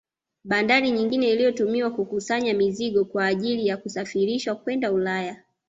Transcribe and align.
Babdari 0.45 0.91
nyingine 0.91 1.29
iliyotumiwa 1.31 1.91
kukusanya 1.91 2.53
mizigo 2.53 3.05
kwa 3.05 3.25
ajili 3.25 3.67
ya 3.67 3.77
kusafirishwa 3.77 4.55
kwenda 4.55 4.91
Ulaya 4.91 5.43